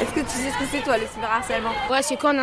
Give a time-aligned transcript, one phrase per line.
[0.00, 2.34] Est-ce que tu sais ce que c'est toi le cyberharcèlement Ouais, c'est quand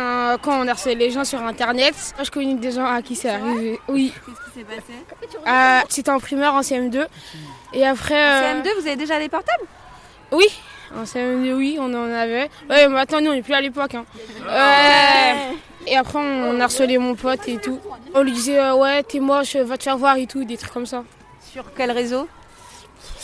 [0.42, 1.94] quand on harcèle les gens sur internet.
[2.16, 3.78] Moi, je connais des gens à qui c'est arrivé.
[3.88, 4.12] Oui.
[4.26, 7.06] Qu'est-ce qui s'est passé Euh, C'était en primaire, en CM2.
[7.72, 8.14] Et après.
[8.14, 9.64] euh, CM2, vous avez déjà des portables
[10.32, 10.46] Oui.
[10.96, 12.50] En CM2, oui, on en avait.
[12.68, 13.94] Ouais, mais maintenant, nous, on n'est plus à l'époque.
[13.94, 14.04] Hein.
[14.48, 15.56] Ouais.
[15.86, 17.78] Et après, on harcelait mon pote et tout.
[18.14, 20.72] On lui disait, euh, ouais, t'es moche, va te faire voir et tout, des trucs
[20.72, 21.04] comme ça.
[21.52, 22.26] Sur quel réseau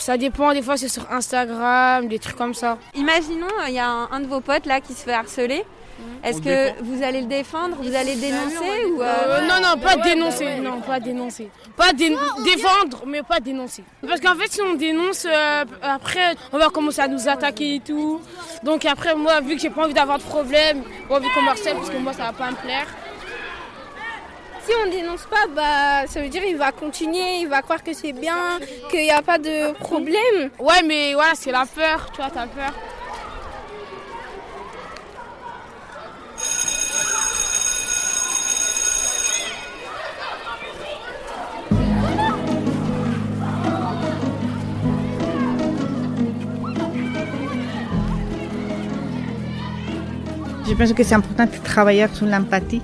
[0.01, 2.77] Ça dépend, des fois, c'est sur Instagram, des trucs comme ça.
[2.95, 5.63] Imaginons, euh, il y a un, un de vos potes là qui se fait harceler.
[6.23, 7.77] Est-ce que vous allez le défendre?
[7.79, 10.55] Vous allez dénoncer ou euh, Euh, non, non, pas dénoncer.
[10.55, 11.51] Non, pas dénoncer.
[11.77, 13.83] Pas dé- défendre, mais pas dénoncer.
[14.07, 17.79] Parce qu'en fait, si on dénonce, euh, après, on va commencer à nous attaquer et
[17.81, 18.19] tout.
[18.63, 21.49] Donc après, moi, vu que j'ai pas envie d'avoir de problème, pas envie qu'on me
[21.49, 22.87] harcèle, parce que moi, ça va pas me plaire.
[24.63, 27.93] Si on dénonce pas, bah, ça veut dire il va continuer, il va croire que
[27.93, 30.51] c'est bien, qu'il n'y a pas de problème.
[30.59, 32.71] Ouais, mais voilà, c'est la peur, tu vois, t'as peur.
[50.67, 52.81] Je pense que c'est important de travailler sur l'empathie,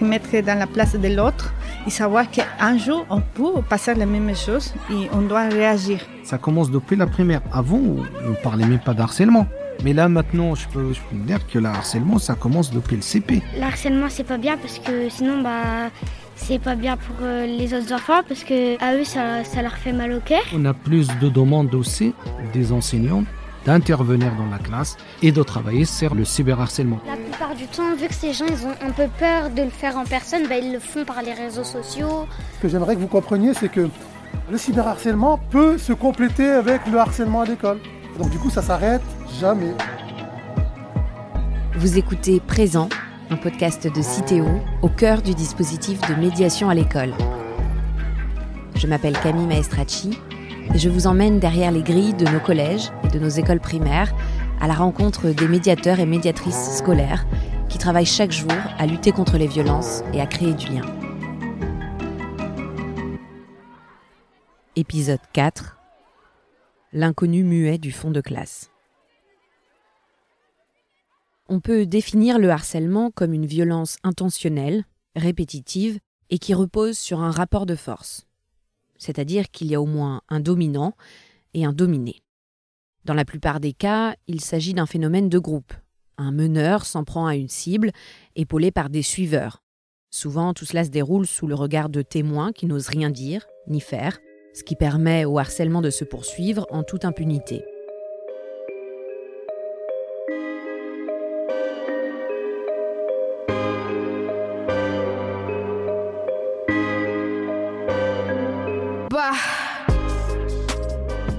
[0.00, 1.52] mettre dans la place de l'autre
[1.86, 6.00] et savoir qu'un jour, on peut passer la même chose et on doit réagir.
[6.24, 7.40] Ça commence depuis la primaire.
[7.52, 9.46] Avant, on ne parlait même pas d'harcèlement.
[9.84, 12.96] Mais là, maintenant, je peux, je peux vous dire que le harcèlement, ça commence depuis
[12.96, 13.42] le CP.
[13.56, 15.90] Le harcèlement c'est pas bien parce que sinon bah
[16.34, 19.76] c'est pas bien pour euh, les autres enfants parce que à eux ça, ça leur
[19.76, 20.42] fait mal au cœur.
[20.54, 22.12] On a plus de demandes aussi
[22.52, 23.24] des enseignants
[23.68, 27.00] d'intervenir dans la classe et de travailler sur le cyberharcèlement.
[27.06, 29.68] La plupart du temps vu que ces gens ils ont un peu peur de le
[29.68, 32.26] faire en personne, bah, ils le font par les réseaux sociaux.
[32.56, 33.90] Ce que j'aimerais que vous compreniez, c'est que
[34.50, 37.78] le cyberharcèlement peut se compléter avec le harcèlement à l'école.
[38.18, 39.02] Donc du coup, ça s'arrête
[39.38, 39.74] jamais.
[41.74, 42.88] Vous écoutez Présent,
[43.28, 44.46] un podcast de Citéo
[44.80, 47.12] au cœur du dispositif de médiation à l'école.
[48.76, 50.18] Je m'appelle Camille Maestracci
[50.74, 54.14] je vous emmène derrière les grilles de nos collèges et de nos écoles primaires
[54.60, 57.26] à la rencontre des médiateurs et médiatrices scolaires
[57.68, 60.82] qui travaillent chaque jour à lutter contre les violences et à créer du lien.
[64.76, 65.76] Épisode 4
[66.92, 68.70] L'inconnu muet du fond de classe.
[71.48, 74.84] On peut définir le harcèlement comme une violence intentionnelle,
[75.16, 75.98] répétitive
[76.30, 78.27] et qui repose sur un rapport de force.
[78.98, 80.94] C'est-à-dire qu'il y a au moins un dominant
[81.54, 82.22] et un dominé.
[83.04, 85.72] Dans la plupart des cas, il s'agit d'un phénomène de groupe.
[86.18, 87.92] Un meneur s'en prend à une cible,
[88.36, 89.62] épaulé par des suiveurs.
[90.10, 93.80] Souvent, tout cela se déroule sous le regard de témoins qui n'osent rien dire, ni
[93.80, 94.18] faire,
[94.52, 97.64] ce qui permet au harcèlement de se poursuivre en toute impunité.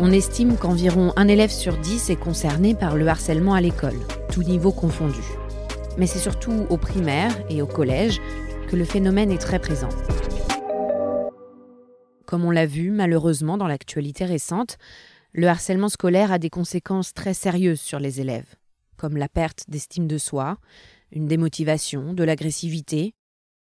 [0.02, 4.00] On estime qu'environ un élève sur dix est concerné par le harcèlement à l'école,
[4.32, 5.20] tout niveau confondu.
[5.98, 8.22] Mais c'est surtout au primaire et au collège
[8.70, 9.90] que le phénomène est très présent.
[12.26, 14.78] Comme on l'a vu malheureusement dans l'actualité récente,
[15.34, 18.56] le harcèlement scolaire a des conséquences très sérieuses sur les élèves,
[18.96, 20.60] comme la perte d'estime de soi,
[21.12, 23.16] une démotivation, de l'agressivité,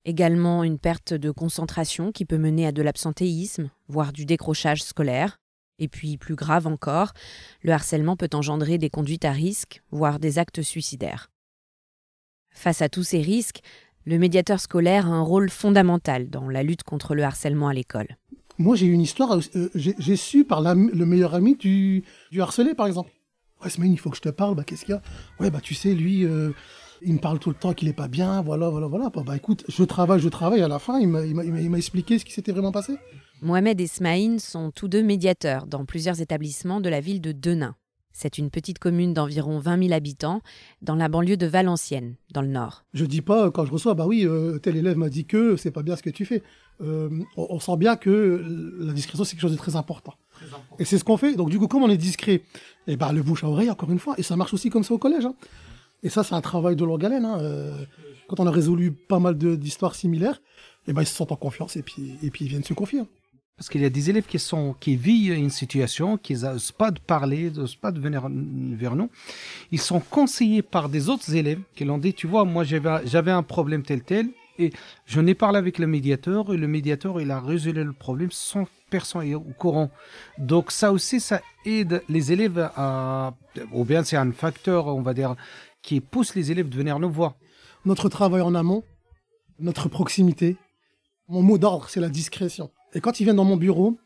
[0.04, 5.38] également une perte de concentration qui peut mener à de l'absentéisme, voire du décrochage scolaire,
[5.78, 7.12] et puis, plus grave encore,
[7.62, 11.30] le harcèlement peut engendrer des conduites à risque, voire des actes suicidaires.
[12.50, 13.60] Face à tous ces risques,
[14.06, 18.16] le médiateur scolaire a un rôle fondamental dans la lutte contre le harcèlement à l'école.
[18.58, 22.86] Moi, j'ai une histoire, euh, j'ai su par le meilleur ami du, du harcelé, par
[22.86, 23.10] exemple.
[23.62, 25.02] Ouais, Smaïn, il faut que je te parle, bah, qu'est-ce qu'il y a?
[25.40, 26.52] Ouais, bah, tu sais, lui, euh,
[27.06, 29.08] il me parle tout le temps qu'il est pas bien, voilà, voilà, voilà.
[29.10, 32.32] Bah, bah, écoute, je travaille, je travaille, à la fin, il m'a- expliqué ce qui
[32.32, 32.96] s'était vraiment passé.
[33.42, 37.74] Mohamed et Smaïn sont tous deux médiateurs dans plusieurs établissements de la ville de Denain.
[38.12, 40.40] C'est une petite commune d'environ 20 000 habitants
[40.80, 42.84] dans la banlieue de Valenciennes, dans le nord.
[42.94, 45.70] Je dis pas, quand je reçois, bah oui, euh, tel élève m'a dit que c'est
[45.70, 46.42] pas bien ce que tu fais.
[46.80, 48.42] Euh, on, on sent bien que
[48.80, 50.14] la discrétion, c'est quelque chose de très important.
[50.78, 51.34] Et c'est ce qu'on fait.
[51.34, 52.42] Donc, du coup, comme on est discret,
[52.86, 54.14] et ben, le bouche à oreille, encore une fois.
[54.16, 55.26] Et ça marche aussi comme ça au collège.
[55.26, 55.34] hein.
[56.02, 57.24] Et ça, c'est un travail de longue haleine.
[57.24, 57.38] hein.
[57.40, 57.84] Euh,
[58.28, 60.40] quand on a résolu pas mal d'histoires similaires,
[60.88, 63.00] et ben, ils se sentent en confiance et puis, et puis ils viennent se confier.
[63.00, 63.06] hein.
[63.56, 66.90] Parce qu'il y a des élèves qui sont qui vivent une situation, qui n'osent pas
[66.90, 69.08] de parler, n'osent pas de venir vers nous.
[69.72, 73.42] Ils sont conseillés par des autres élèves qui l'ont dit, tu vois, moi j'avais un
[73.42, 74.28] problème tel tel,
[74.58, 74.72] et
[75.06, 78.66] je n'ai parlé avec le médiateur, et le médiateur il a résolu le problème sans
[78.90, 79.90] personne au courant.
[80.36, 83.32] Donc ça aussi, ça aide les élèves à,
[83.72, 85.34] ou bien c'est un facteur, on va dire,
[85.86, 87.36] qui pousse les élèves de venir nous voir.
[87.86, 88.82] Notre travail en amont,
[89.60, 90.56] notre proximité,
[91.28, 92.70] mon mot d'ordre, c'est la discrétion.
[92.92, 93.96] Et quand ils viennent dans mon bureau,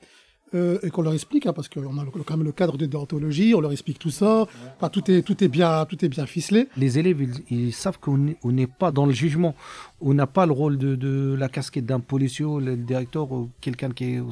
[0.52, 3.54] euh, et qu'on leur explique, hein, parce qu'on a quand même le cadre de déontologie,
[3.54, 4.46] on leur explique tout ça,
[4.76, 6.66] enfin, tout, est, tout, est bien, tout est bien ficelé.
[6.76, 9.54] Les élèves, ils, savent qu'on n'est pas dans le jugement,
[10.00, 13.90] on n'a pas le rôle de, de la casquette d'un policier, le directeur ou quelqu'un
[13.90, 14.22] qui est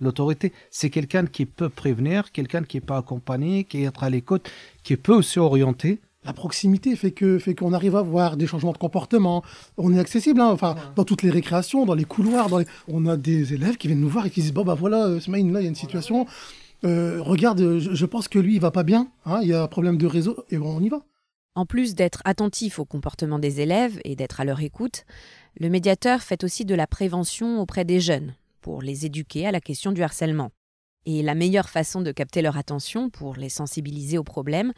[0.00, 0.52] l'autorité.
[0.70, 4.50] C'est quelqu'un qui peut prévenir, quelqu'un qui n'est pas accompagné, qui est à l'écoute,
[4.82, 8.72] qui peut aussi orienter la proximité fait que fait qu'on arrive à voir des changements
[8.72, 9.42] de comportement.
[9.78, 13.16] On est accessible, hein, enfin dans toutes les récréations, dans les couloirs, dans on a
[13.16, 15.60] des élèves qui viennent nous voir et qui disent bon bah voilà, euh, Smaïn là
[15.60, 16.26] il y a une situation.
[16.84, 19.66] Euh, regarde, je, pense que lui il va pas bien, hein, il y a un
[19.68, 21.00] problème de réseau et bon, on y va.
[21.54, 25.06] En plus d'être attentif au comportement des élèves et d'être à leur écoute,
[25.58, 29.60] le médiateur fait aussi de la prévention auprès des jeunes pour les éduquer à la
[29.60, 30.50] question du harcèlement.
[31.06, 34.74] Et la meilleure façon de capter leur attention pour les sensibiliser au problème,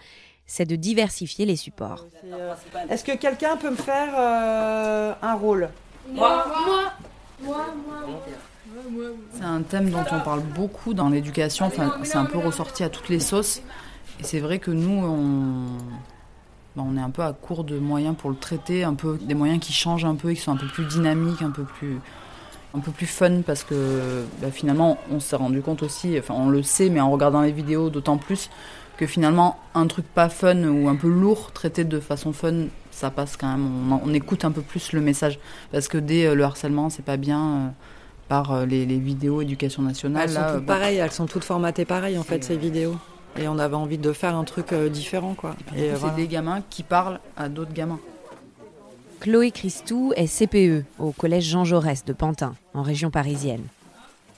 [0.51, 2.07] c'est de diversifier les supports.
[2.89, 5.69] Est-ce que quelqu'un peut me faire euh, un rôle?
[6.13, 6.93] Moi Moi
[7.41, 7.99] Moi, moi.
[9.33, 12.89] C'est un thème dont on parle beaucoup dans l'éducation, enfin, c'est un peu ressorti à
[12.89, 13.63] toutes les sauces.
[14.19, 15.79] Et c'est vrai que nous, on,
[16.75, 19.35] ben, on est un peu à court de moyens pour le traiter, un peu des
[19.35, 22.01] moyens qui changent un peu, qui sont un peu plus dynamiques, un peu plus,
[22.75, 26.49] un peu plus fun, parce que ben, finalement, on s'est rendu compte aussi, enfin on
[26.49, 28.51] le sait, mais en regardant les vidéos d'autant plus,
[29.01, 33.11] que finalement un truc pas fun ou un peu lourd traité de façon fun ça
[33.11, 33.93] passe quand même.
[34.05, 35.39] On, écoute un peu plus le message.
[35.73, 37.69] Parce que dès euh, le harcèlement c'est pas bien euh,
[38.29, 42.19] par euh, les, vidéos éducation nationale elles sont toutes pareilles elles sont toutes formatées pareil
[42.19, 42.97] en fait ces vidéos.
[43.39, 45.57] Et on avait envie de faire un truc différent quoi.
[45.75, 48.01] Et, c'est des gamins qui parlent à d'autres gamins.
[49.21, 53.63] Chloé Christou est CPE au collège Jean Jaurès de Pantin en région parisienne.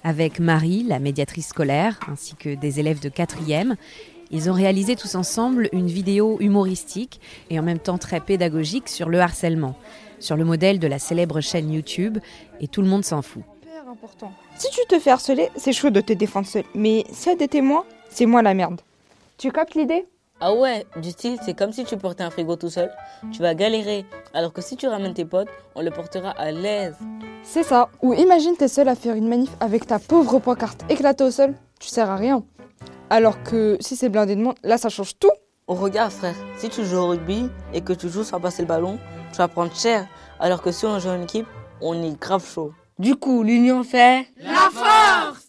[0.04, 3.76] Avec Marie, la médiatrice scolaire, ainsi que des élèves de 4e,
[4.32, 7.20] ils ont réalisé tous ensemble une vidéo humoristique
[7.50, 9.76] et en même temps très pédagogique sur le harcèlement,
[10.18, 12.18] sur le modèle de la célèbre chaîne YouTube
[12.60, 13.42] Et tout le monde s'en fout.
[13.90, 14.32] Important.
[14.56, 16.64] Si tu te fais harceler, c'est chaud de te défendre seul.
[16.74, 18.80] Mais si y a des témoins, c'est moi la merde.
[19.36, 20.06] Tu captes l'idée?
[20.40, 22.90] Ah ouais, du style, c'est comme si tu portais un frigo tout seul.
[23.32, 24.06] Tu vas galérer.
[24.32, 26.96] Alors que si tu ramènes tes potes, on le portera à l'aise.
[27.42, 27.90] C'est ça.
[28.00, 31.54] Ou imagine t'es seul à faire une manif avec ta pauvre pancarte éclatée au sol.
[31.78, 32.42] Tu sers à rien.
[33.10, 35.30] Alors que si c'est blindé de monde, là ça change tout.
[35.66, 38.68] Oh, regarde frère, si tu joues au rugby et que tu joues sans passer le
[38.68, 38.98] ballon,
[39.30, 40.06] tu vas prendre cher.
[40.40, 41.46] Alors que si on joue en équipe,
[41.80, 42.72] on est grave chaud.
[42.98, 45.41] Du coup, l'union fait la force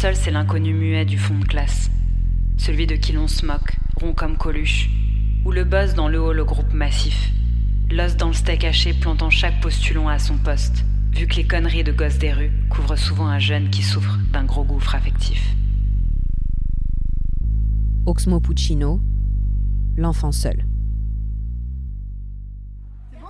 [0.00, 1.90] seul, c'est l'inconnu muet du fond de classe.
[2.56, 4.88] Celui de qui l'on se moque, rond comme Coluche.
[5.44, 7.30] Ou le boss dans le haut le groupe massif.
[7.90, 11.84] L'os dans le steak haché plantant chaque postulon à son poste, vu que les conneries
[11.84, 15.54] de gosses des rues couvrent souvent un jeune qui souffre d'un gros gouffre affectif.
[18.06, 19.02] Oxmo Puccino,
[19.98, 20.64] L'enfant seul.
[23.12, 23.26] C'est bon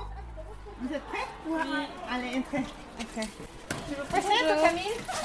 [0.83, 1.27] Vous êtes prêts?
[1.49, 1.59] Oui.
[2.09, 2.63] Allez, entrez,
[3.01, 3.29] entrez.
[3.91, 4.63] Bonjour.
[4.63, 4.85] Camille.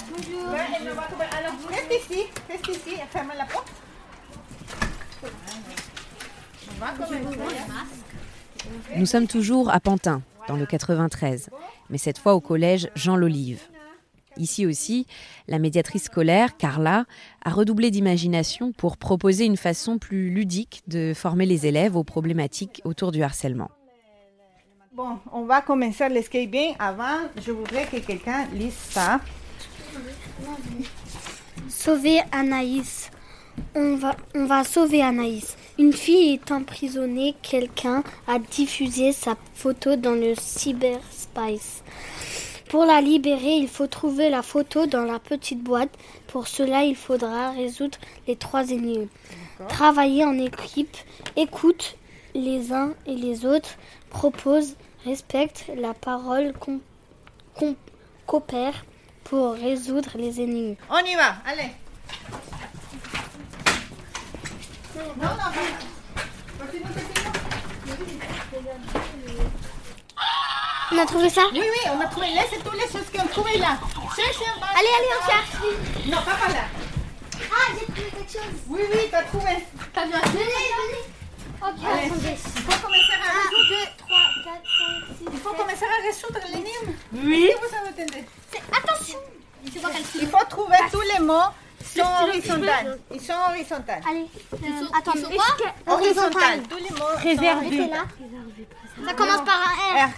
[0.10, 0.50] Bonjour.
[0.50, 3.72] Alors, reste ici, reste ici et ferme la porte.
[8.96, 11.50] Nous sommes toujours à Pantin, dans le 93,
[11.90, 13.62] mais cette fois au collège Jean Lolive.
[14.38, 15.06] Ici aussi,
[15.48, 17.06] la médiatrice scolaire, Carla,
[17.44, 22.82] a redoublé d'imagination pour proposer une façon plus ludique de former les élèves aux problématiques
[22.84, 23.70] autour du harcèlement.
[24.96, 26.74] Bon, on va commencer le skate bien.
[26.80, 29.20] Avant, je voudrais que quelqu'un lise ça.
[31.68, 33.12] Sauver Anaïs.
[33.76, 35.58] On va, on va sauver Anaïs.
[35.78, 37.36] Une fille est emprisonnée.
[37.42, 41.84] Quelqu'un a diffusé sa photo dans le cyberspace.
[42.70, 45.92] Pour la libérer, il faut trouver la photo dans la petite boîte.
[46.28, 47.98] Pour cela, il faudra résoudre
[48.30, 49.10] les trois énigmes.
[49.68, 50.96] Travailler en équipe,
[51.36, 51.98] écoute
[52.34, 53.78] les uns et les autres,
[54.10, 54.76] propose
[55.06, 56.54] respecte la parole,
[58.26, 58.86] coopère
[59.24, 60.76] pour résoudre les énigmes.
[60.90, 61.72] On y va, allez.
[64.96, 65.30] Non, non,
[70.92, 71.42] On a trouvé ça?
[71.52, 72.28] Oui, oui, on a trouvé.
[72.28, 73.78] Laissez toutes les choses qu'on a trouvées là.
[74.78, 76.08] Allez, allez, on cherche.
[76.08, 76.66] Non, pas par là.
[77.52, 79.66] Ah, j'ai trouvé quelque Oui, oui, t'as trouvé.
[79.94, 81.04] T'as bien Venez, venez.
[81.62, 83.95] Ok, Allez, il faut commencer à 1, résoudre.
[84.46, 84.64] 2, 3, 4,
[85.10, 86.94] 5, 6, Il faut commencer à résoudre l'énigme.
[87.14, 87.50] Oui.
[87.62, 88.24] Vous entendez
[88.72, 89.20] Attention
[90.16, 91.52] Il faut trouver tous les mots
[91.84, 93.00] sont horizontales.
[93.14, 94.02] Ils sont horizontales.
[94.10, 94.58] Allez, euh,
[94.98, 96.64] attends, ils sont que- Horizontales.
[96.70, 98.06] Tous les mots là.
[99.06, 100.08] Ça commence par un R.
[100.08, 100.10] R.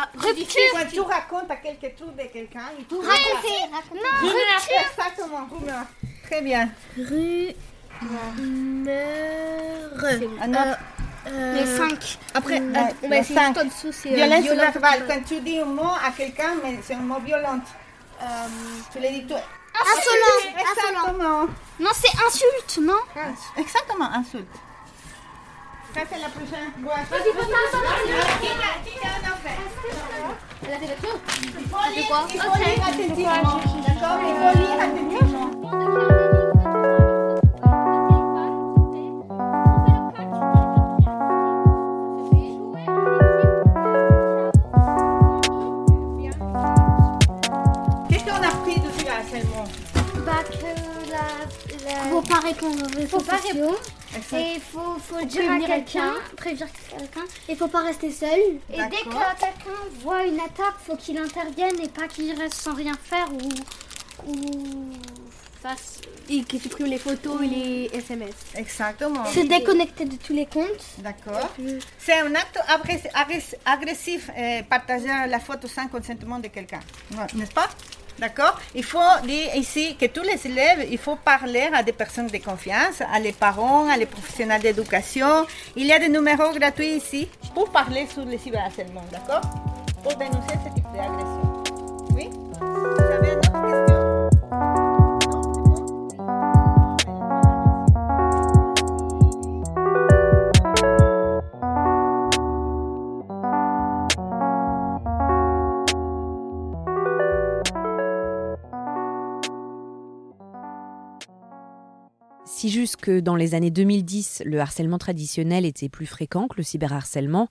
[0.00, 0.60] Ah, Rupture.
[0.72, 3.58] Quand tu racontes à quelque chose de quelqu'un, il faut Raconter.
[3.94, 4.84] Non, rupture.
[4.90, 5.84] Exactement, rumeur.
[6.24, 6.70] Très bien.
[6.96, 7.54] Rumeur.
[10.40, 10.78] Un autre.
[11.30, 12.18] Les 5.
[12.34, 13.52] Après, Euh, euh, on va le essayer cinq.
[13.54, 15.04] tout en dessous, c'est, euh, Violence verbale.
[15.08, 17.60] Quand tu dis un mot à quelqu'un, mais c'est un mot violent.
[18.92, 19.40] tu le dis toi.
[19.80, 20.58] Insolent.
[20.58, 21.46] Exactement.
[21.78, 22.98] Non, c'est insulte, non?
[23.56, 24.48] Exactement, insulte.
[25.94, 26.70] Ça, c'est la prochaine.
[27.10, 27.44] Vas-y, a
[30.62, 31.96] Elle a fait le tour Il faut il
[32.64, 33.60] lire attentivement.
[33.86, 34.20] D'accord?
[34.20, 36.17] Il faut lire attentivement.
[52.18, 53.76] Faut pas répondre aux réseaux Faut pas sociaux.
[54.32, 57.24] Et il faut, faut dire à quelqu'un, prévenir quelqu'un.
[57.48, 58.40] Il faut pas rester seul.
[58.72, 62.74] Et dès que quelqu'un voit une attaque, faut qu'il intervienne et pas qu'il reste sans
[62.74, 64.30] rien faire ou...
[64.30, 64.90] ou...
[65.62, 66.00] fasse...
[66.30, 68.34] Et qui supprime les photos et les SMS.
[68.56, 69.24] Exactement.
[69.26, 70.84] Se déconnecter de tous les comptes.
[70.98, 71.48] D'accord.
[71.98, 76.80] C'est un acte agress- agress- agressif, euh, partager la photo sans consentement de quelqu'un.
[77.34, 77.68] N'est-ce pas?
[78.18, 78.58] D'accord?
[78.74, 82.38] Il faut dire ici que tous les élèves, il faut parler à des personnes de
[82.38, 85.46] confiance, à les parents, à les professionnels d'éducation.
[85.76, 89.42] Il y a des numéros gratuits ici pour parler sur le cyberharcèlement, d'accord?
[90.02, 91.62] Pour dénoncer ce type d'agression.
[92.14, 92.30] Oui?
[92.60, 93.97] Vous avez une autre question
[112.58, 117.46] Si jusque dans les années 2010, le harcèlement traditionnel était plus fréquent que le cyberharcèlement,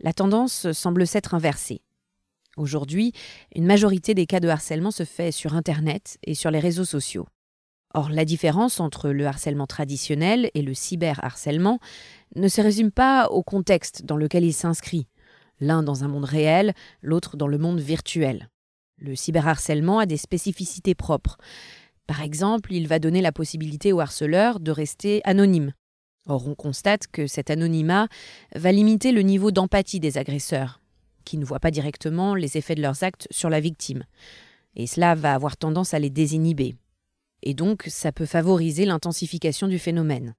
[0.00, 1.80] la tendance semble s'être inversée.
[2.56, 3.12] Aujourd'hui,
[3.54, 7.28] une majorité des cas de harcèlement se fait sur Internet et sur les réseaux sociaux.
[7.94, 11.78] Or, la différence entre le harcèlement traditionnel et le cyberharcèlement
[12.34, 15.06] ne se résume pas au contexte dans lequel il s'inscrit,
[15.60, 18.50] l'un dans un monde réel, l'autre dans le monde virtuel.
[18.96, 21.38] Le cyberharcèlement a des spécificités propres.
[22.08, 25.74] Par exemple, il va donner la possibilité au harceleur de rester anonyme.
[26.26, 28.08] Or, on constate que cet anonymat
[28.54, 30.80] va limiter le niveau d'empathie des agresseurs,
[31.24, 34.04] qui ne voient pas directement les effets de leurs actes sur la victime.
[34.74, 36.76] Et cela va avoir tendance à les désinhiber.
[37.42, 40.34] Et donc, ça peut favoriser l'intensification du phénomène.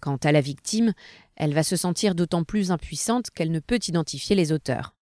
[0.00, 0.92] Quant à la victime,
[1.36, 4.96] elle va se sentir d'autant plus impuissante qu'elle ne peut identifier les auteurs.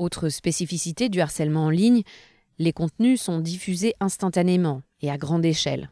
[0.00, 2.02] Autre spécificité du harcèlement en ligne,
[2.58, 5.90] les contenus sont diffusés instantanément et à grande échelle.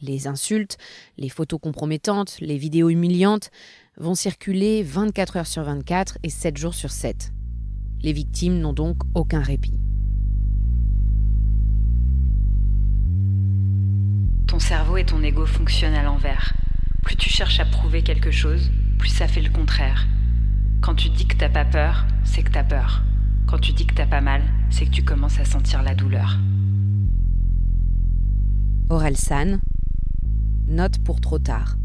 [0.00, 0.76] Les insultes,
[1.16, 3.50] les photos compromettantes, les vidéos humiliantes
[3.96, 7.32] vont circuler 24 heures sur 24 et 7 jours sur 7.
[8.00, 9.80] Les victimes n'ont donc aucun répit.
[14.46, 16.54] Ton cerveau et ton ego fonctionnent à l'envers.
[17.02, 20.06] Plus tu cherches à prouver quelque chose, plus ça fait le contraire.
[20.80, 23.02] Quand tu dis que t'as pas peur, c'est que t'as peur.
[23.48, 26.38] Quand tu dis que t'as pas mal, c'est que tu commences à sentir la douleur.
[28.90, 29.60] Aurel San,
[30.66, 31.76] note pour trop tard.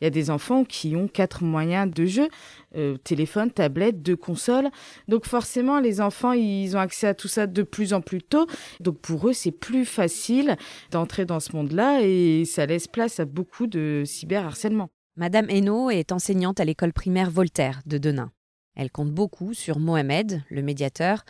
[0.00, 2.28] Il y a des enfants qui ont quatre moyens de jeu
[2.74, 4.70] euh, téléphone, tablette, deux consoles.
[5.06, 8.48] Donc forcément, les enfants, ils ont accès à tout ça de plus en plus tôt.
[8.80, 10.56] Donc pour eux, c'est plus facile
[10.90, 14.88] d'entrer dans ce monde-là et ça laisse place à beaucoup de cyberharcèlement.
[15.16, 18.32] Madame Hainaut est enseignante à l'école primaire Voltaire de Denain.
[18.74, 21.24] Elle compte beaucoup sur Mohamed, le médiateur,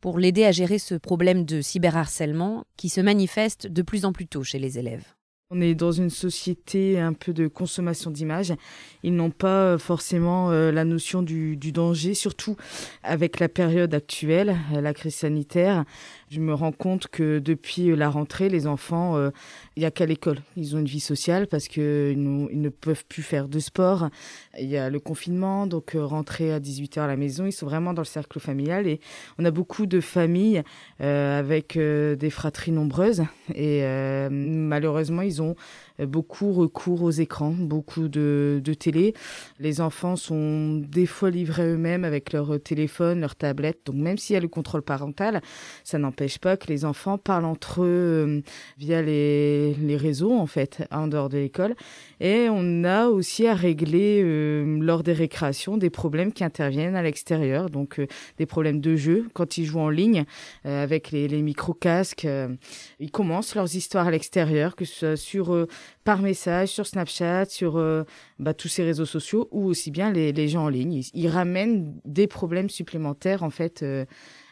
[0.00, 4.26] pour l'aider à gérer ce problème de cyberharcèlement qui se manifeste de plus en plus
[4.26, 5.17] tôt chez les élèves.
[5.50, 8.52] On est dans une société un peu de consommation d'images.
[9.02, 12.56] Ils n'ont pas forcément euh, la notion du, danger, surtout
[13.02, 15.86] avec la période actuelle, la crise sanitaire.
[16.30, 19.30] Je me rends compte que depuis la rentrée, les enfants, euh,
[19.76, 20.40] il n'y a qu'à l'école.
[20.56, 24.10] Ils ont une vie sociale parce qu'ils ils ne peuvent plus faire de sport.
[24.58, 27.66] Il y a le confinement, donc euh, rentrer à 18h à la maison, ils sont
[27.66, 28.86] vraiment dans le cercle familial.
[28.86, 29.00] Et
[29.38, 30.62] on a beaucoup de familles
[31.00, 33.22] euh, avec des fratries nombreuses.
[33.54, 33.82] Et
[34.30, 35.56] malheureusement, ils ont
[36.06, 39.14] beaucoup recours aux écrans, beaucoup de, télé.
[39.58, 43.80] Les enfants sont des fois livrés eux-mêmes avec leur téléphone, leur tablette.
[43.86, 45.40] Donc même s'il y a le contrôle parental,
[45.84, 48.40] ça n'empêche pas que les enfants parlent entre eux euh,
[48.78, 51.74] via les, les, réseaux, en fait, en dehors de l'école.
[52.20, 57.02] Et on a aussi à régler, euh, lors des récréations, des problèmes qui interviennent à
[57.02, 57.70] l'extérieur.
[57.70, 58.06] Donc, euh,
[58.38, 59.28] des problèmes de jeu.
[59.34, 60.24] Quand ils jouent en ligne,
[60.64, 62.26] avec les, les micro-casques,
[63.00, 65.66] ils commencent leurs histoires à l'extérieur, que ce soit sur,
[66.04, 67.82] par message, sur Snapchat, sur
[68.38, 70.92] bah, tous ces réseaux sociaux, ou aussi bien les, les gens en ligne.
[70.92, 73.84] Ils, ils, ramènent des problèmes supplémentaires, en fait,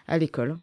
[0.06, 0.56] à l'école.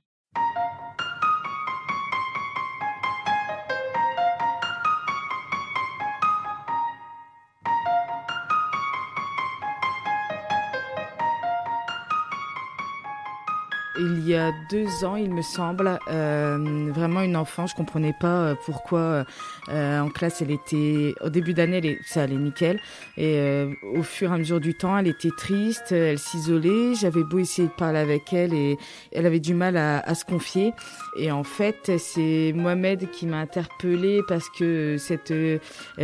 [14.69, 17.67] Deux ans, il me semble, euh, vraiment une enfant.
[17.67, 19.25] Je comprenais pas euh, pourquoi
[19.69, 22.79] euh, en classe elle était, au début d'année, ça allait nickel,
[23.17, 26.95] et au fur et à mesure du temps, elle était triste, elle s'isolait.
[26.95, 28.77] J'avais beau essayer de parler avec elle et
[29.11, 30.73] elle avait du mal à, à se confier.
[31.17, 35.33] Et en fait, c'est Mohamed qui m'a interpellée parce que cette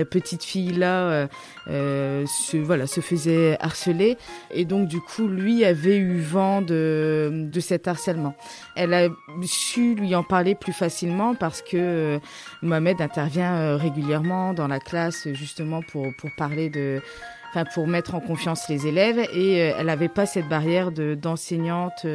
[0.09, 1.27] petite fille là,
[1.67, 4.17] se voilà, se faisait harceler,
[4.51, 8.28] et donc du coup, lui avait eu vent de de cette harcèlement.
[8.75, 9.07] Elle a
[9.43, 12.19] su lui en parler plus facilement parce que euh,
[12.61, 17.01] Mohamed intervient euh, régulièrement dans la classe justement pour, pour parler de
[17.49, 21.15] enfin pour mettre en confiance les élèves et euh, elle n'avait pas cette barrière de
[21.15, 22.05] d'enseignante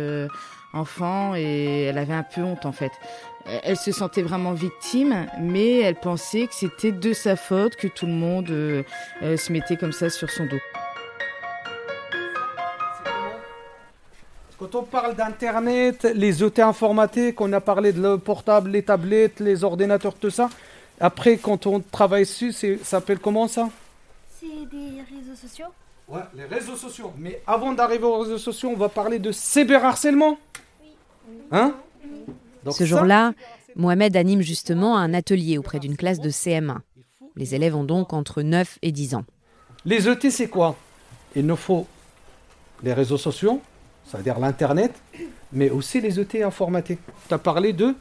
[0.72, 2.92] enfant et elle avait un peu honte en fait.
[3.62, 8.06] Elle se sentait vraiment victime, mais elle pensait que c'était de sa faute que tout
[8.06, 10.83] le monde se mettait comme ça sur son dos.
[14.58, 19.40] Quand on parle d'Internet, les outils informatiques, on a parlé de le portable, les tablettes,
[19.40, 20.48] les ordinateurs, tout ça.
[21.00, 23.68] Après, quand on travaille dessus, ça s'appelle comment ça?
[24.38, 25.66] C'est des réseaux sociaux.
[26.06, 27.12] Ouais, les réseaux sociaux.
[27.18, 30.38] Mais avant d'arriver aux réseaux sociaux, on va parler de cyberharcèlement.
[30.80, 30.90] Oui.
[31.50, 31.74] Hein?
[32.70, 33.32] Ce jour-là,
[33.74, 36.78] Mohamed anime justement un atelier auprès d'une classe de CM1.
[37.34, 39.24] Les élèves ont donc entre 9 et 10 ans.
[39.84, 40.76] Les outils, c'est quoi?
[41.34, 41.86] Il nous faut
[42.84, 43.60] les réseaux sociaux,
[44.06, 44.92] c'est-à-dire l'Internet,
[45.52, 47.00] mais aussi les outils informatiques.
[47.28, 47.94] Tu as parlé de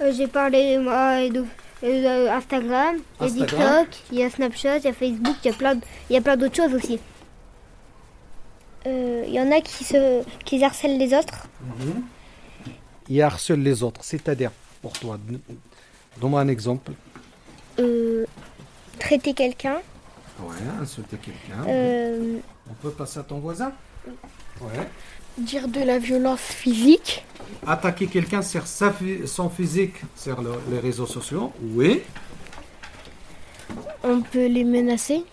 [0.00, 1.44] euh, J'ai parlé moi, de,
[1.84, 5.50] euh, Instagram, il y a TikTok, il y a Snapchat, il y a Facebook, il
[5.50, 5.78] y a plein,
[6.10, 6.98] il y plein d'autres choses aussi.
[8.86, 11.48] Euh, il y en a qui, se, qui harcèlent les autres.
[11.60, 12.02] Mhm.
[13.08, 15.18] Ils harcèlent les autres, c'est-à-dire, pour toi,
[16.20, 16.92] donne-moi un exemple.
[18.98, 19.80] traiter quelqu'un.
[20.40, 21.64] Ouais, insulter quelqu'un.
[22.68, 23.72] On peut passer à ton voisin
[24.60, 24.88] Ouais
[25.38, 27.24] dire de la violence physique.
[27.66, 32.02] Attaquer quelqu'un sur son physique sur les réseaux sociaux, oui.
[34.02, 35.24] On peut les menacer.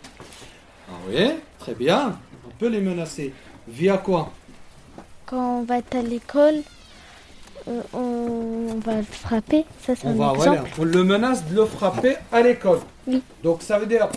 [0.90, 2.18] Ah oui, très bien.
[2.48, 3.34] On peut les menacer.
[3.68, 4.32] Via quoi?
[5.26, 6.62] Quand on va être à l'école,
[7.68, 9.66] euh, on, va le frapper.
[9.86, 10.34] Ça, on, va,
[10.78, 12.80] on le menace de le frapper à l'école.
[13.08, 13.22] Oui.
[13.44, 14.10] Donc ça veut dire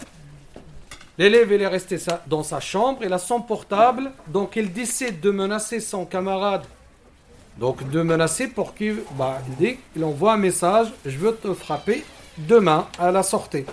[1.18, 5.30] L'élève, il est resté dans sa chambre, il a son portable, donc il décide de
[5.30, 6.64] menacer son camarade.
[7.58, 12.04] Donc de menacer pour qu'il bah, dit, il envoie un message, je veux te frapper
[12.36, 13.64] demain à la sortie.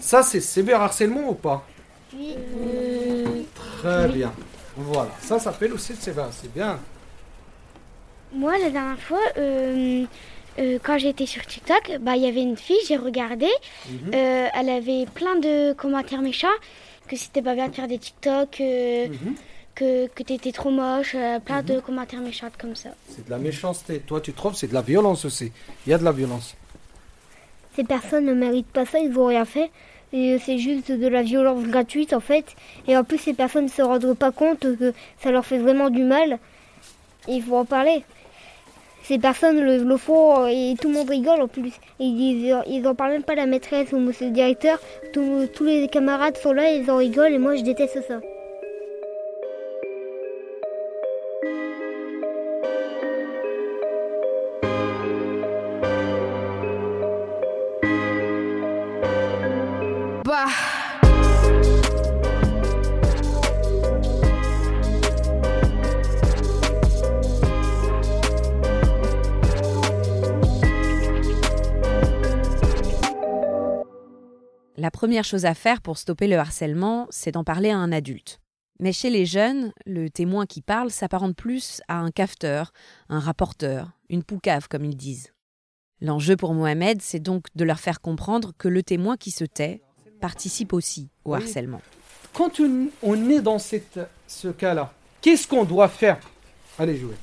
[0.00, 1.64] Ça, c'est cyberharcèlement ou pas?
[2.14, 2.36] Oui.
[3.78, 4.32] Très bien.
[4.76, 6.78] Voilà, ça s'appelle aussi cyber, c'est bien.
[8.32, 10.04] Moi, la dernière fois, euh,
[10.58, 13.48] euh, quand j'étais sur TikTok, bah, il y avait une fille, j'ai regardé,
[13.88, 14.10] mhm.
[14.14, 16.46] euh, elle avait plein de commentaires méchants
[17.16, 19.34] que c'était pas bien de faire des TikTok, euh, mhm.
[19.74, 21.82] que, que tu étais trop moche, euh, plein de mhm.
[21.82, 22.90] commentaires méchants comme ça.
[23.08, 24.00] C'est de la méchanceté.
[24.00, 25.52] Toi, tu trouves c'est de la violence aussi.
[25.86, 26.54] Il y a de la violence.
[27.76, 29.70] Ces personnes ne méritent pas ça, ils n'ont rien fait.
[30.12, 32.44] C'est juste de la violence gratuite en fait.
[32.86, 35.88] Et en plus, ces personnes ne se rendent pas compte que ça leur fait vraiment
[35.88, 36.38] du mal.
[37.28, 38.04] il faut en parler
[39.02, 41.72] ces personnes le, font et tout le monde rigole en plus.
[41.98, 44.78] ils, ils en parlent même pas la maîtresse ou monsieur le directeur.
[45.12, 48.20] tous les camarades sont là, ils en rigolent et moi je déteste ça.
[75.12, 78.40] Première chose à faire pour stopper le harcèlement, c'est d'en parler à un adulte.
[78.80, 82.72] Mais chez les jeunes, le témoin qui parle s'apparente plus à un cafeteur,
[83.10, 85.34] un rapporteur, une poucave comme ils disent.
[86.00, 89.82] L'enjeu pour Mohamed, c'est donc de leur faire comprendre que le témoin qui se tait
[90.22, 91.82] participe aussi au harcèlement.
[92.32, 92.58] Quand
[93.02, 96.18] on est dans cette, ce cas-là, qu'est-ce qu'on doit faire?
[96.78, 97.16] Allez jouer.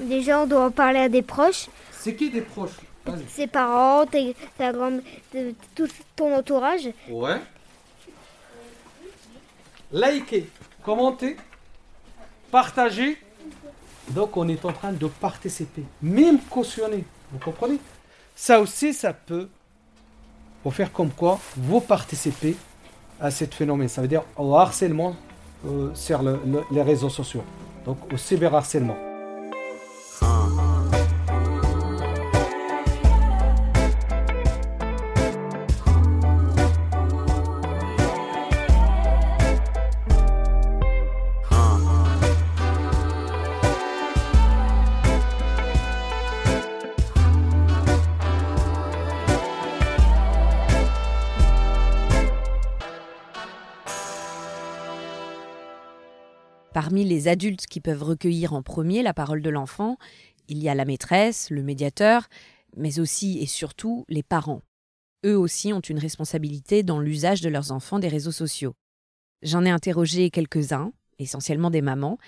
[0.00, 1.68] Déjà, on doit parler à des proches.
[1.92, 2.80] C'est qui des proches?
[3.28, 4.06] Ses parents,
[4.56, 5.02] ta grande,
[5.74, 6.88] tout ton entourage.
[7.08, 7.40] Ouais.
[9.92, 10.48] Liker,
[10.82, 11.36] commenter,
[12.50, 13.18] partager.
[14.10, 17.04] Donc on est en train de participer, même cautionner.
[17.32, 17.78] Vous comprenez?
[18.34, 19.48] Ça aussi, ça peut
[20.64, 22.56] vous faire comme quoi vous participez
[23.20, 23.88] à ce phénomène.
[23.88, 25.16] Ça veut dire au harcèlement
[25.66, 26.20] euh, sur
[26.70, 27.44] les réseaux sociaux,
[27.84, 28.96] donc au cyberharcèlement.
[56.84, 59.96] Parmi les adultes qui peuvent recueillir en premier la parole de l'enfant,
[60.48, 62.28] il y a la maîtresse, le médiateur,
[62.76, 64.60] mais aussi et surtout les parents.
[65.24, 68.74] Eux aussi ont une responsabilité dans l'usage de leurs enfants des réseaux sociaux.
[69.40, 72.18] J'en ai interrogé quelques-uns, essentiellement des mamans,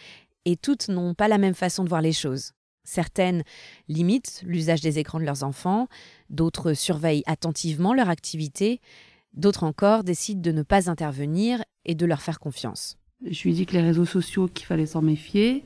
[0.47, 2.53] et toutes n'ont pas la même façon de voir les choses.
[2.83, 3.43] Certaines
[3.89, 5.87] limitent l'usage des écrans de leurs enfants,
[6.31, 8.81] d'autres surveillent attentivement leur activité,
[9.35, 12.97] d'autres encore décident de ne pas intervenir et de leur faire confiance.
[13.25, 15.65] Je lui ai dit que les réseaux sociaux, qu'il fallait s'en méfier,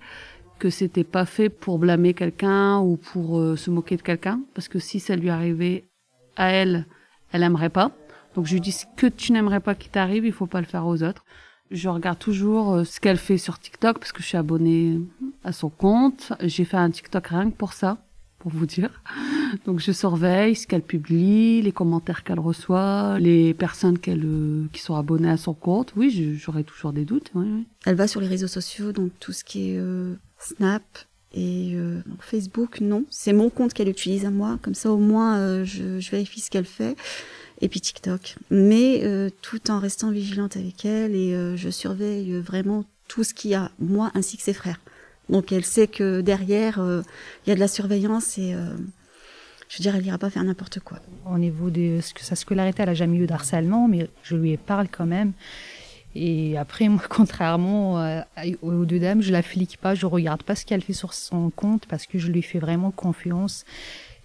[0.59, 4.69] que c'était pas fait pour blâmer quelqu'un ou pour euh, se moquer de quelqu'un, parce
[4.69, 5.89] que si ça lui arrivait
[6.37, 6.87] à elle,
[7.33, 7.93] elle aimerait pas.
[8.35, 10.67] Donc je lui dis ce que tu n'aimerais pas qui t'arrive, il faut pas le
[10.67, 11.25] faire aux autres.
[11.71, 15.01] Je regarde toujours euh, ce qu'elle fait sur TikTok parce que je suis abonnée
[15.45, 16.33] à son compte.
[16.41, 17.99] J'ai fait un TikTok rien que pour ça
[18.41, 18.91] pour vous dire.
[19.67, 24.97] Donc je surveille ce qu'elle publie, les commentaires qu'elle reçoit, les personnes euh, qui sont
[24.97, 25.93] abonnées à son compte.
[25.97, 27.31] Oui, j'aurais toujours des doutes.
[27.87, 30.83] Elle va sur les réseaux sociaux, donc tout ce qui est euh, Snap
[31.33, 33.05] et euh, Facebook, non.
[33.11, 36.51] C'est mon compte qu'elle utilise à moi, comme ça au moins je, je, vérifie ce
[36.51, 36.97] qu'elle fait.
[37.61, 38.37] Et puis TikTok.
[38.51, 39.05] Mais
[39.43, 43.71] tout en restant vigilante avec elle et je surveille vraiment tout ce qu'il y a,
[43.79, 44.81] moi ainsi que ses frères.
[45.31, 47.03] Donc elle sait que derrière, euh,
[47.47, 48.65] il y a de la surveillance et euh,
[49.69, 50.99] je veux dire, elle n'ira pas faire n'importe quoi.
[51.25, 54.89] Au niveau de sa scolarité, elle n'a jamais eu de harcèlement, mais je lui parle
[54.91, 55.33] quand même.
[56.17, 58.21] Et après, moi, contrairement euh,
[58.61, 61.51] aux deux dames, je la flique pas, je regarde pas ce qu'elle fait sur son
[61.51, 63.65] compte parce que je lui fais vraiment confiance.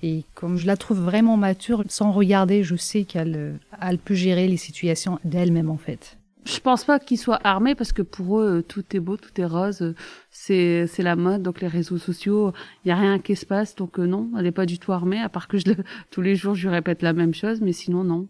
[0.02, 4.48] Et comme je la trouve vraiment mature, sans regarder, je sais qu'elle elle peut gérer
[4.48, 6.18] les situations d'elle-même en fait.
[6.46, 9.46] Je pense pas qu'ils soient armés parce que pour eux tout est beau, tout est
[9.46, 9.96] rose,
[10.30, 12.54] c'est c'est la mode donc les réseaux sociaux,
[12.84, 14.92] il y a rien qui se passe donc euh, non, elle est pas du tout
[14.92, 15.66] armée à part que je
[16.12, 18.28] tous les jours je lui répète la même chose mais sinon non.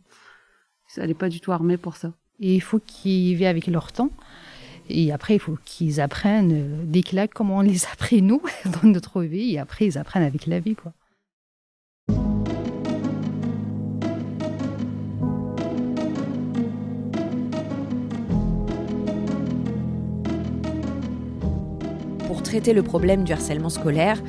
[0.97, 2.13] Elle est pas du tout armée pour ça.
[2.39, 4.11] Et il faut qu'ils vivent avec leur temps.
[4.89, 8.41] Et après, il faut qu'ils apprennent euh, des claques comme on les a appris nous
[8.65, 9.53] dans notre vie.
[9.53, 10.93] Et après, ils apprennent avec la vie, quoi.
[22.55, 24.23] Traiter le problème du harcèlement scolaire,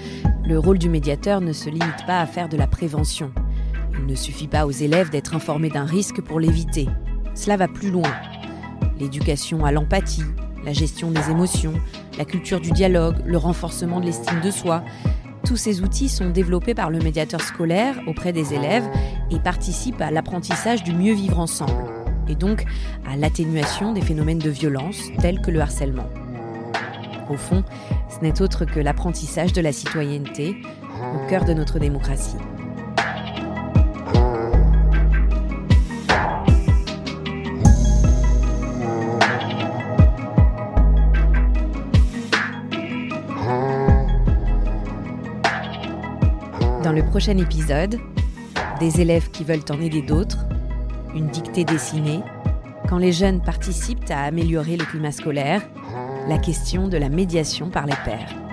[0.44, 3.30] le rôle du médiateur ne se limite pas à faire de la prévention.
[4.00, 6.88] Il ne suffit pas aux élèves d'être informés d'un risque pour l'éviter.
[7.36, 8.10] Cela va plus loin.
[8.98, 10.24] L'éducation à l'empathie,
[10.64, 11.74] la gestion des émotions,
[12.18, 14.82] la culture du dialogue, le renforcement de l'estime de soi,
[15.44, 18.88] tous ces outils sont développés par le médiateur scolaire auprès des élèves
[19.30, 21.92] et participent à l'apprentissage du mieux vivre ensemble,
[22.26, 22.64] et donc
[23.08, 26.08] à l'atténuation des phénomènes de violence tels que le harcèlement.
[27.28, 27.64] Au fond,
[28.08, 30.56] ce n'est autre que l'apprentissage de la citoyenneté
[31.14, 32.36] au cœur de notre démocratie.
[46.82, 47.98] Dans le prochain épisode,
[48.78, 50.46] des élèves qui veulent en aider d'autres,
[51.16, 52.20] une dictée dessinée,
[52.88, 55.62] quand les jeunes participent à améliorer le climat scolaire,
[56.26, 58.45] la question de la médiation par les pairs.